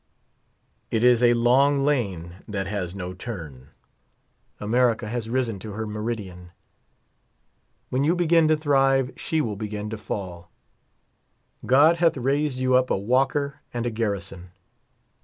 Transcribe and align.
It 0.89 1.03
is 1.03 1.21
a 1.21 1.35
long 1.35 1.77
lane 1.77 2.37
that 2.47 2.65
has 2.65 2.95
no 2.95 3.13
turn. 3.13 3.69
America 4.59 5.07
has 5.07 5.29
risen 5.29 5.59
to 5.59 5.73
her 5.73 5.85
meridian. 5.85 6.53
When 7.91 8.03
you 8.03 8.15
begin 8.15 8.47
to 8.47 8.57
thrive, 8.57 9.11
she 9.15 9.41
will 9.41 9.55
begin 9.55 9.91
to 9.91 9.99
fall. 9.99 10.49
God 11.67 11.97
hath 11.97 12.17
raised 12.17 12.57
you 12.57 12.73
up 12.73 12.89
a 12.89 12.97
Walker 12.97 13.61
and 13.75 13.85
a 13.85 13.91
Garrison. 13.91 14.49